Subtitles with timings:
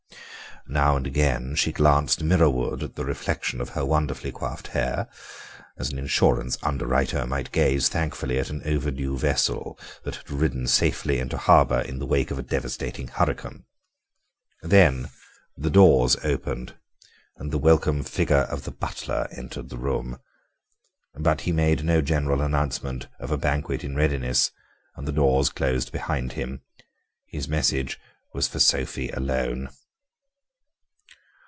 [0.67, 5.09] Now and again she glanced mirror ward at the reflection of her wonderfully coiffed hair,
[5.75, 11.17] as an insurance underwriter might gaze thankfully at an overdue vessel that had ridden safely
[11.19, 13.65] into harbour in the wake of a devastating hurricane.
[14.61, 15.09] Then
[15.57, 16.75] the doors opened
[17.37, 20.19] and the welcome figure of the butler entered the room.
[21.15, 24.51] But he made no general announcement of a banquet in readiness,
[24.95, 26.61] and the doors closed behind him;
[27.25, 27.99] his message
[28.31, 29.69] was for Sophie alone.